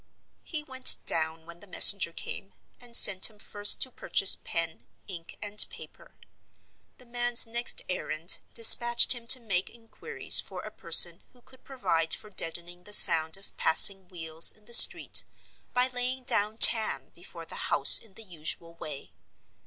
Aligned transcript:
He 0.41 0.63
went 0.63 0.95
down 1.05 1.45
when 1.45 1.59
the 1.59 1.67
messenger 1.67 2.11
came, 2.11 2.53
and 2.79 2.97
sent 2.97 3.29
him 3.29 3.37
first 3.37 3.83
to 3.83 3.91
purchase 3.91 4.35
pen, 4.35 4.87
ink, 5.07 5.37
and 5.43 5.63
paper. 5.69 6.15
The 6.97 7.05
man's 7.05 7.45
next 7.45 7.83
errand 7.87 8.39
dispatched 8.55 9.13
him 9.13 9.27
to 9.27 9.39
make 9.39 9.69
inquiries 9.69 10.39
for 10.39 10.61
a 10.63 10.71
person 10.71 11.21
who 11.33 11.41
could 11.43 11.63
provide 11.63 12.15
for 12.15 12.31
deadening 12.31 12.85
the 12.85 12.93
sound 12.93 13.37
of 13.37 13.55
passing 13.57 14.07
wheels 14.09 14.51
in 14.51 14.65
the 14.65 14.73
street 14.73 15.23
by 15.71 15.85
laying 15.89 16.23
down 16.23 16.57
tan 16.57 17.09
before 17.09 17.45
the 17.45 17.69
house 17.69 17.99
in 17.99 18.15
the 18.15 18.23
usual 18.23 18.73
way. 18.73 19.13